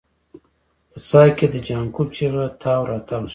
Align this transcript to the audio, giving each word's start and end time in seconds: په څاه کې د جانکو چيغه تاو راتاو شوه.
په 0.91 0.97
څاه 1.07 1.29
کې 1.37 1.45
د 1.53 1.55
جانکو 1.67 2.01
چيغه 2.15 2.43
تاو 2.61 2.81
راتاو 2.91 3.23
شوه. 3.27 3.29